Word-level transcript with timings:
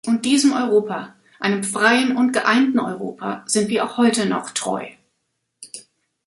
Und 0.07 0.25
diesem 0.25 0.53
Europa 0.53 1.13
einem 1.39 1.63
freien 1.63 2.17
und 2.17 2.31
geeinten 2.31 2.79
Europa 2.79 3.43
sind 3.45 3.67
wir 3.69 3.85
auch 3.85 3.97
heute 3.97 4.25
noch 4.25 4.49
treu. 4.49 4.87